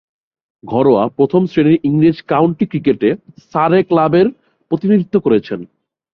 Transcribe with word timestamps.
ঘরোয়া 0.63 1.03
প্রথম-শ্রেণীর 1.07 1.79
ইংরেজ 1.83 2.17
কাউন্টি 2.27 2.65
ক্রিকেটে 2.65 3.09
সারে 3.51 3.79
ক্লাবের 3.83 4.27
প্রতিনিধিত্ব 4.71 5.15
করেছেন। 5.19 5.59